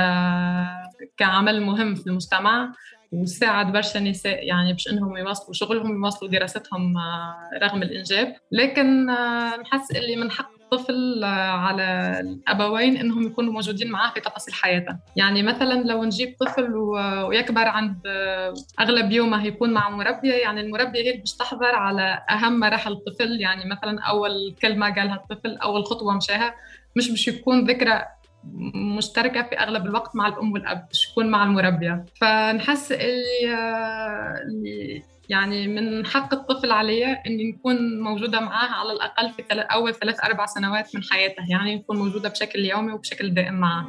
كعمل 1.18 1.62
مهم 1.62 1.96
في 1.96 2.08
المجتمع. 2.08 2.74
وساعد 3.14 3.72
برشا 3.72 4.00
نساء 4.00 4.46
يعني 4.46 4.74
باش 4.74 4.88
إنهم 4.88 5.18
يواصلوا 5.18 5.54
شغلهم 5.54 5.96
يواصلوا 5.96 6.32
دراستهم 6.32 6.98
آه، 6.98 7.50
رغم 7.64 7.84
الإنجاب. 7.84 8.36
لكن 8.52 9.10
آه، 9.10 9.58
نحس 9.58 9.92
اللي 9.92 10.16
من 10.16 10.32
حق 10.32 10.50
الطفل 10.54 11.24
آه، 11.24 11.28
على 11.52 12.20
الأبوين 12.20 12.98
إنهم 12.98 13.24
يكونوا 13.24 13.54
موجودين 13.54 13.92
معاه 13.92 14.14
في 14.14 14.20
تفاصيل 14.20 14.54
حياته. 14.54 14.98
يعني 15.16 15.44
مثلا 15.44 15.84
لو 15.84 16.04
نجيب 16.04 16.36
طفل 16.40 16.76
ويكبر 17.28 17.68
عند 17.68 17.98
أغلب 18.80 19.12
يومه 19.12 19.46
يكون 19.46 19.74
مع 19.74 19.90
مربيه 19.90 20.34
يعني 20.34 20.62
المربيه 20.62 21.12
هي 21.12 21.18
باش 21.18 21.34
تحضر 21.34 21.76
على 21.76 22.20
أهم 22.30 22.60
مراحل 22.60 22.92
الطفل. 22.92 23.42
يعني 23.42 23.70
مثلا 23.70 24.02
أول 24.02 24.56
كلمة 24.62 24.96
قالها 24.96 25.16
الطفل 25.16 25.58
أول 25.58 25.86
خطوة 25.86 26.18
مشاها 26.18 26.56
مش 26.96 27.10
باش 27.10 27.28
يكون 27.28 27.66
ذكرى 27.66 28.04
مشتركة 28.96 29.44
في 29.44 29.56
أغلب 29.60 29.86
الوقت 29.86 30.16
مع 30.16 30.28
الأم 30.28 30.52
والأب 30.54 30.88
باش 30.88 31.12
يكون 31.12 31.32
مع 31.32 31.44
المربية. 31.44 32.06
فنحس 32.22 32.92
اللي, 32.92 33.54
يعني 35.30 35.68
من 35.68 36.06
حق 36.06 36.34
الطفل 36.34 36.72
عليا 36.72 37.24
اني 37.28 37.52
نكون 37.52 38.00
موجودة 38.00 38.40
معاه 38.40 38.70
على 38.70 38.92
الأقل 38.92 39.30
في 39.30 39.44
أول 39.52 39.94
ثلاث 39.94 40.24
أربع 40.24 40.46
سنوات 40.46 40.96
من 40.96 41.04
حياته 41.04 41.44
يعني 41.50 41.76
نكون 41.76 41.98
موجودة 41.98 42.30
بشكل 42.30 42.60
يومي 42.60 42.94
وبشكل 42.94 43.34
دائم 43.34 43.54
معاه. 43.54 43.88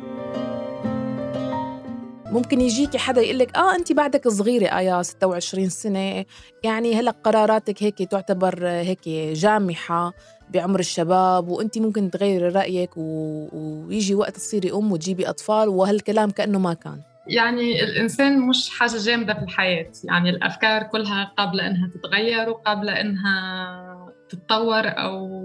ممكن 2.34 2.60
يجيكي 2.60 2.98
حدا 2.98 3.20
يقول 3.20 3.38
لك 3.38 3.56
آه 3.56 3.74
انت 3.74 3.92
بعدك 3.92 4.28
صغيرة 4.28 4.78
ايا 4.78 5.02
26 5.02 5.68
سنة. 5.68 6.24
يعني 6.64 6.94
هلأ 6.94 7.10
قراراتك 7.10 7.82
هيك 7.82 7.98
تعتبر 7.98 8.68
هيك 8.68 9.08
جامحة. 9.32 10.12
بعمر 10.50 10.80
الشباب 10.80 11.48
وانت 11.48 11.78
ممكن 11.78 12.10
تغيري 12.10 12.48
رأيك 12.48 12.90
و... 12.96 13.48
ويجي 13.52 14.14
وقت 14.14 14.36
تصيري 14.36 14.72
أم 14.72 14.92
وتجيبي 14.92 15.28
أطفال 15.28 15.68
وهالكلام 15.68 16.30
كأنه 16.30 16.58
ما 16.58 16.74
كان. 16.74 17.00
يعني 17.26 17.84
الإنسان 17.84 18.40
مش 18.40 18.70
حاجة 18.70 18.96
جامدة 18.98 19.34
في 19.34 19.42
الحياة. 19.42 19.90
يعني 20.04 20.30
الأفكار 20.30 20.82
كلها 20.82 21.32
قابلة 21.38 21.66
إنها 21.66 21.90
تتغير 21.94 22.48
وقابلة 22.48 23.00
إنها 23.00 24.12
تتطور 24.28 24.82
أو 24.86 25.44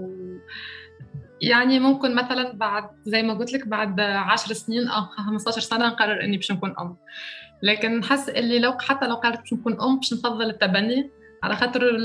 يعني 1.42 1.78
ممكن 1.78 2.14
مثلا 2.14 2.52
بعد 2.52 2.84
زي 3.04 3.22
ما 3.22 3.34
قلت 3.34 3.52
لك 3.52 3.68
بعد 3.68 4.00
10 4.00 4.52
سنين 4.54 4.88
أو 4.88 5.02
15 5.02 5.60
سنة 5.60 5.86
نقرر 5.88 6.24
إني 6.24 6.36
باش 6.36 6.52
نكون 6.52 6.74
أم. 6.78 6.96
لكن 7.62 7.98
نحس 7.98 8.28
اللي 8.28 8.58
لو 8.58 8.72
حتى 8.78 9.06
لو 9.06 9.14
قررت 9.14 9.52
نكون 9.52 9.80
أم 9.80 9.96
باش 9.96 10.12
نفضل 10.12 10.50
التبني. 10.50 11.10
على 11.42 11.56
خاطر 11.56 11.96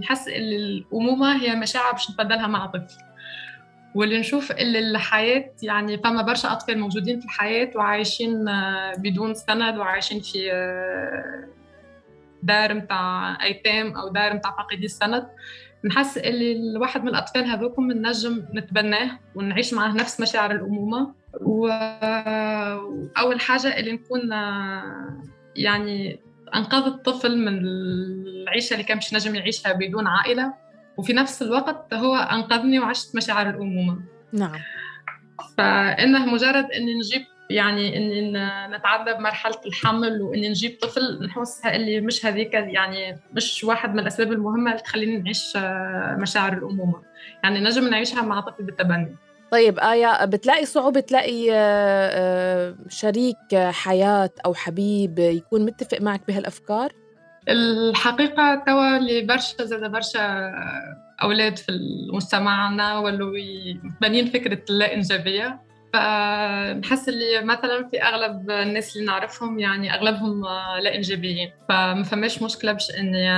نحس 0.00 0.28
الأمومة 0.28 1.42
هي 1.42 1.54
مشاعر 1.54 1.92
باش 1.92 2.10
نبدلها 2.10 2.46
مع 2.46 2.66
طفل. 2.66 2.98
واللي 3.94 4.18
نشوف 4.18 4.52
اللي 4.52 4.78
الحياة 4.78 5.50
يعني 5.62 5.98
فما 5.98 6.22
برشا 6.22 6.52
أطفال 6.52 6.78
موجودين 6.78 7.20
في 7.20 7.26
الحياة 7.26 7.70
وعايشين 7.74 8.48
آه، 8.48 8.92
بدون 8.98 9.34
سند 9.34 9.76
وعايشين 9.76 10.20
في 10.20 10.52
آه، 10.52 11.48
دار 12.42 12.74
متاع 12.74 13.38
أيتام 13.42 13.96
أو 13.96 14.08
دار 14.08 14.34
متاع 14.34 14.50
فاقدي 14.50 14.86
السند. 14.86 15.28
نحس 15.84 16.18
اللي 16.18 16.52
الواحد 16.52 17.02
من 17.02 17.08
الأطفال 17.08 17.44
هذوكم 17.44 17.92
نجم 17.92 18.44
نتبناه 18.54 19.18
ونعيش 19.34 19.74
معاه 19.74 19.92
نفس 19.92 20.20
مشاعر 20.20 20.50
الأمومة. 20.50 21.14
وأول 21.40 23.40
حاجة 23.40 23.78
اللي 23.78 23.92
نكون 23.92 24.32
آه، 24.32 25.22
يعني 25.56 26.20
انقذ 26.54 26.86
الطفل 26.86 27.38
من 27.38 27.58
العيشة 27.58 28.74
اللي 28.74 28.84
كان 28.84 28.96
مش 28.98 29.14
نجم 29.14 29.34
يعيشها 29.34 29.72
بدون 29.72 30.06
عائلة. 30.06 30.54
وفي 30.96 31.12
نفس 31.12 31.42
الوقت 31.42 31.94
هو 31.94 32.16
أنقذني 32.16 32.78
وعشت 32.78 33.16
مشاعر 33.16 33.50
الأمومة. 33.50 33.98
نعم. 34.32 34.58
فإنه 35.58 36.26
مجرد 36.26 36.64
إني 36.64 36.94
نجيب 36.94 37.22
يعني 37.50 37.96
إني 37.96 38.32
نتعدى 38.76 39.12
بمرحله 39.12 39.60
الحمل 39.66 40.22
وإني 40.22 40.48
نجيب 40.48 40.78
طفل 40.82 41.26
نحسها 41.26 41.76
اللي 41.76 42.00
مش 42.00 42.26
هذيك 42.26 42.54
يعني 42.54 43.18
مش 43.32 43.64
واحد 43.64 43.94
من 43.94 43.98
الأسباب 43.98 44.32
المهمة 44.32 44.70
اللي 44.70 44.82
تخليني 44.82 45.18
نعيش 45.18 45.56
مشاعر 46.22 46.52
الأمومة. 46.52 47.02
يعني 47.44 47.60
نجم 47.60 47.88
نعيشها 47.88 48.22
مع 48.22 48.40
طفل 48.40 48.64
بالتبني. 48.64 49.16
طيب 49.52 49.78
آية 49.78 50.24
بتلاقي 50.24 50.66
صعوبة 50.66 51.00
تلاقي 51.00 51.52
آه، 51.52 51.56
آه، 51.56 52.76
شريك 52.88 53.54
حياة 53.54 54.30
أو 54.46 54.54
حبيب 54.54 55.18
يكون 55.18 55.64
متفق 55.64 56.00
معك 56.00 56.26
بهالأفكار؟ 56.28 56.92
الحقيقة 57.48 58.62
توا 58.66 58.96
اللي 58.96 59.20
برشا 59.22 59.64
زاد 59.64 59.90
برشا 59.90 60.52
أولاد 61.22 61.58
في 61.58 61.72
مجتمعنا 62.12 62.98
ولو 62.98 63.32
متبنين 63.82 64.26
فكرة 64.26 64.62
اللا 64.70 64.94
إنجابية. 64.94 65.60
فنحس 65.92 67.08
اللي 67.08 67.42
مثلا 67.42 67.88
في 67.88 68.02
أغلب 68.02 68.50
الناس 68.50 68.96
اللي 68.96 69.06
نعرفهم 69.06 69.58
يعني 69.58 69.94
أغلبهم 69.94 70.42
لا 70.82 70.94
إنجابيين. 70.94 71.50
فما 71.68 72.02
فماش 72.02 72.42
مشكلة 72.42 72.72
باش 72.72 72.90
اني 72.90 73.28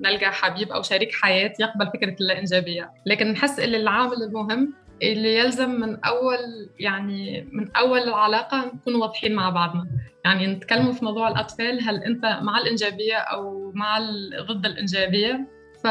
نلقى 0.00 0.32
حبيب 0.32 0.72
أو 0.72 0.82
شريك 0.82 1.12
حياة 1.12 1.52
يقبل 1.60 1.86
فكرة 1.86 2.16
اللا 2.20 2.38
إنجابية. 2.38 2.90
لكن 3.06 3.32
نحس 3.32 3.60
إن 3.60 3.74
العامل 3.74 4.22
المهم 4.22 4.83
اللي 5.02 5.34
يلزم 5.34 5.70
من 5.70 6.04
أول 6.04 6.70
يعني 6.80 7.48
من 7.52 7.76
أول 7.76 7.98
العلاقة 7.98 8.72
نكون 8.74 8.94
واضحين 8.94 9.34
مع 9.34 9.50
بعضنا. 9.50 9.86
يعني 10.24 10.46
نتكلموا 10.46 10.92
في 10.92 11.04
موضوع 11.04 11.28
الأطفال 11.28 11.88
هل 11.88 12.04
أنت 12.04 12.24
مع 12.42 12.58
الإنجابية 12.58 13.16
أو 13.16 13.72
مع 13.74 13.98
ضد 14.40 14.66
الإنجابية؟ 14.66 15.46
ف 15.82 15.86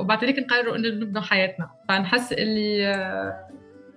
وبعد 0.00 0.24
ذلك 0.24 0.38
نقرروا 0.38 0.76
انه 0.76 0.88
نبنوا 0.88 1.22
حياتنا. 1.22 1.70
فنحس 1.88 2.32
اللي 2.32 2.94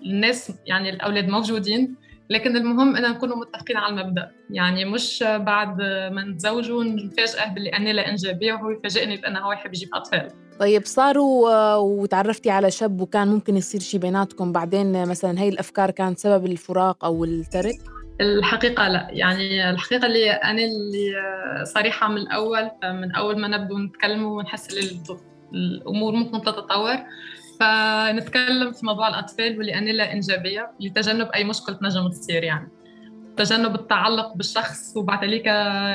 الناس 0.05 0.53
يعني 0.65 0.89
الأولاد 0.89 1.27
موجودين. 1.27 1.95
لكن 2.29 2.57
المهم 2.57 2.95
ان 2.95 3.11
نكونوا 3.11 3.35
متفقين 3.35 3.77
على 3.77 4.01
المبدأ. 4.01 4.31
يعني 4.49 4.85
مش 4.85 5.23
بعد 5.27 5.81
ما 6.11 6.23
نتزوجوا 6.23 6.83
نفاجئه 6.83 7.53
باللي 7.53 7.69
أنا 7.69 7.89
لا 7.89 8.09
انجابيه 8.09 8.53
وهو 8.53 8.69
يفاجئني 8.69 9.17
بأنه 9.17 9.39
هو 9.39 9.51
يحب 9.51 9.73
يجيب 9.73 9.89
أطفال. 9.93 10.31
طيب 10.59 10.85
صاروا 10.85 11.49
آه، 11.49 11.79
وتعرفتي 11.79 12.49
على 12.49 12.71
شاب 12.71 13.01
وكان 13.01 13.27
ممكن 13.27 13.57
يصير 13.57 13.81
شيء 13.81 13.99
بيناتكم 13.99 14.51
بعدين 14.51 15.07
مثلا 15.07 15.39
هي 15.39 15.49
الأفكار 15.49 15.91
كانت 15.91 16.19
سبب 16.19 16.45
الفراق 16.45 17.05
أو 17.05 17.23
الترك؟ 17.23 17.75
الحقيقة 18.21 18.87
لا. 18.87 19.07
يعني 19.11 19.69
الحقيقة 19.69 20.05
اللي 20.05 20.31
أنا 20.31 20.61
اللي 20.63 21.13
صريحة 21.63 22.07
من 22.07 22.17
الأول 22.17 22.71
من 22.83 23.15
أول 23.15 23.39
ما 23.41 23.47
نبدو 23.47 23.77
نتكلم 23.77 24.23
ونحس 24.23 24.67
الأمور 25.53 26.13
ممكن 26.13 26.41
تتطور. 26.41 26.97
فنتكلم 27.59 28.71
في 28.71 28.85
موضوع 28.85 29.07
الأطفال 29.07 29.57
واللي 29.57 29.91
لا 29.91 30.13
إنجابية 30.13 30.71
لتجنب 30.79 31.27
أي 31.27 31.43
مشكله 31.43 31.75
تنجم 31.75 32.09
تصير 32.09 32.43
يعني. 32.43 32.69
تجنب 33.37 33.75
التعلق 33.75 34.33
بالشخص 34.33 34.97
وبعد 34.97 35.23
ذلك 35.23 35.45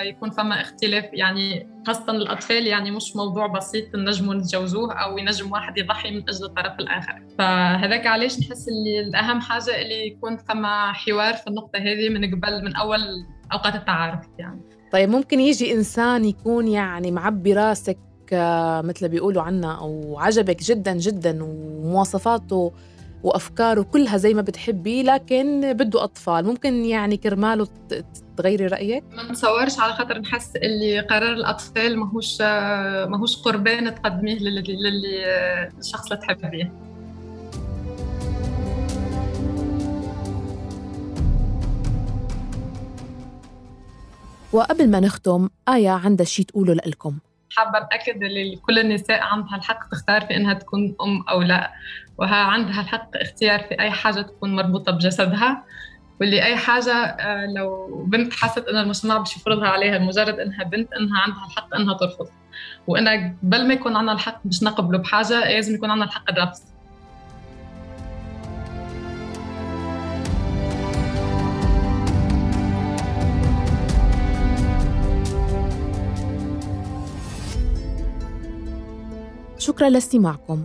يكون 0.07 0.31
فما 0.31 0.61
اختلاف 0.61 1.05
يعني 1.13 1.69
خاصة 1.87 2.13
الأطفال 2.13 2.67
يعني 2.67 2.91
مش 2.91 3.17
موضوع 3.17 3.47
بسيط 3.47 3.97
نجموا 3.97 4.35
نتجوزوه 4.35 4.93
أو 4.93 5.19
ينجم 5.19 5.53
واحد 5.53 5.79
يضحي 5.79 6.11
من 6.11 6.23
أجل 6.29 6.45
الطرف 6.45 6.81
الآخر. 6.81 7.23
فهذاك 7.39 8.07
علاش 8.07 8.41
نحس 8.41 8.69
اللي 8.69 9.01
الأهم 9.01 9.41
حاجة 9.41 9.83
اللي 9.83 10.07
يكون 10.07 10.37
فما 10.37 10.93
حوار 10.93 11.35
في 11.35 11.47
النقطة 11.47 11.79
هذه 11.79 12.09
من 12.09 12.35
قبل 12.35 12.65
من 12.65 12.77
أول 12.77 13.01
أوقات 13.53 13.75
التعارف 13.75 14.27
يعني. 14.39 14.61
طيب 14.93 15.09
ممكن 15.09 15.41
يجي 15.41 15.73
إنسان 15.73 16.25
يكون 16.25 16.69
يعني 16.69 17.11
معبي 17.11 17.55
راسك 17.55 17.99
مثل 18.85 19.09
بيقولوا 19.09 19.43
عنا 19.43 19.79
أو 19.79 20.19
عجبك 20.19 20.63
جدا 20.63 20.93
جدا 20.93 21.39
ومواصفاته 21.45 22.73
وأفكاره 23.23 23.83
كلها 23.83 24.17
زي 24.17 24.35
ما 24.35 24.43
بتحبي 24.43 25.03
لكن 25.03 25.73
بده 25.73 26.05
أطفال. 26.05 26.45
ممكن 26.47 26.85
يعني 26.85 27.17
كرماله 27.17 27.69
تغيري 28.37 28.67
رأيك؟ 28.67 29.05
ما 29.17 29.33
نتصورش 29.33 29.79
على 29.79 29.93
خاطر 29.93 30.19
نحس 30.19 30.57
اللي 30.57 31.01
قرار 31.01 31.33
الأطفال 31.33 31.99
ماهوش 31.99 32.41
ماهوش 33.11 33.37
قربان 33.37 33.95
تقدميه 33.95 34.39
للي 34.39 34.63
الشخص 35.79 36.13
اللي 36.13 36.27
تحبيه. 36.27 36.73
وقبل 44.53 44.91
ما 44.91 45.01
نختم 45.01 45.49
آية 45.69 45.91
عندها 45.91 46.27
شيء 46.27 46.45
تقوله 46.45 46.75
لكم 46.75 47.19
حابة 47.57 47.79
نأكد 47.79 48.25
لكل 48.25 48.79
النساء 48.79 49.23
عندها 49.23 49.57
الحق 49.57 49.89
تختار 49.89 50.21
في 50.21 50.37
إنها 50.37 50.55
تكون 50.55 50.97
أم 51.01 51.25
أو 51.29 51.43
لا 51.43 51.73
وها 52.19 52.37
عندها 52.37 52.81
الحق 52.81 53.11
اختيار 53.17 53.59
في 53.61 53.81
أي 53.81 53.91
حاجة 53.91 54.21
تكون 54.23 54.57
مربوطة 54.57 54.93
بجسدها 54.93 55.65
واللي 56.21 56.43
أي 56.43 56.57
حاجة 56.57 56.93
آه، 56.95 57.47
لو 57.47 58.03
بنت 58.07 58.33
حست 58.33 58.69
إن 58.69 58.77
المجتمع 58.77 59.19
باش 59.19 59.37
يفرضها 59.37 59.69
عليها 59.69 59.99
لمجرد 59.99 60.39
إنها 60.41 60.65
بنت 60.65 60.93
إنها 60.93 61.21
عندها 61.21 61.47
الحق 61.47 61.75
إنها 61.75 61.95
ترفض. 61.95 62.29
وإن 62.87 63.09
قبل 63.43 63.69
ما 63.69 63.75
يكون 63.75 63.97
عندنا 63.97 64.13
الحق 64.13 64.41
باش 64.45 64.63
نقبله 64.63 64.99
بحاجة 64.99 65.41
لازم 65.41 65.75
يكون 65.75 65.91
عندنا 65.91 66.07
الحق 66.07 66.31
الرفض. 66.31 66.72
شكرا 79.63 79.89
لاستماعكم. 79.89 80.65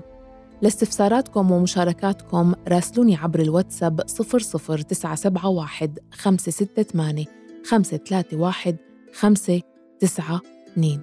لاستفساراتكم 0.61 1.51
ومشاركاتكم 1.51 2.53
راسلوني 2.67 3.15
عبر 3.15 3.39
الواتساب 3.39 4.01
00971 4.01 5.95
568 6.11 7.25
531 7.65 8.77
592 9.13 11.01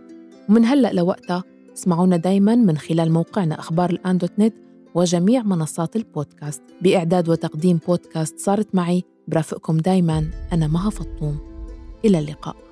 ومن 0.48 0.64
هلأ 0.64 0.92
لوقتها 0.92 1.44
اسمعونا 1.74 2.16
دايما 2.16 2.54
من 2.54 2.78
خلال 2.78 3.12
موقعنا 3.12 3.58
أخبار 3.58 3.90
الآن 3.90 4.18
دوت 4.18 4.32
نت 4.38 4.54
وجميع 4.94 5.42
منصات 5.42 5.96
البودكاست. 5.96 6.62
بإعداد 6.82 7.28
وتقديم 7.28 7.80
بودكاست 7.88 8.38
صارت 8.38 8.74
معي 8.74 9.02
برافقكم 9.28 9.76
دايما 9.76 10.30
أنا 10.52 10.66
مها 10.66 10.90
فطوم. 10.90 11.38
إلى 12.04 12.18
اللقاء. 12.18 12.63